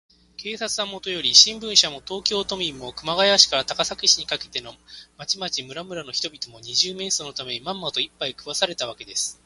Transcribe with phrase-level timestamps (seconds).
[0.35, 4.73] 警察はもとより、新聞社も、東京都民も、熊谷市から高崎市にかけての
[5.19, 9.39] 町々村々の人々も、二十面相のために、まんまと、いっぱい食わされたわけです。